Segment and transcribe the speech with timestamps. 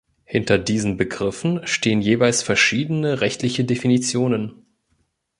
[0.23, 4.65] Hinter diesen Begriffen stehen jeweils verschiedene rechtliche Definitionen.